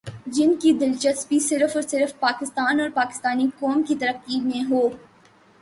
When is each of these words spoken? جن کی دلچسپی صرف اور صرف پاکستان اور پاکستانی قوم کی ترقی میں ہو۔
جن 0.27 0.55
کی 0.55 0.71
دلچسپی 0.73 1.39
صرف 1.39 1.71
اور 1.75 1.81
صرف 1.81 2.19
پاکستان 2.19 2.79
اور 2.79 2.89
پاکستانی 2.93 3.47
قوم 3.59 3.83
کی 3.83 3.95
ترقی 3.95 4.41
میں 4.41 4.63
ہو۔ 4.69 4.87